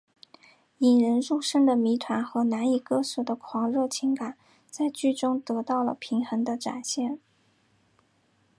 [0.79, 4.35] 引人入胜的谜团和难以割舍的狂热情感
[4.67, 7.19] 在剧中得到了平衡的展现。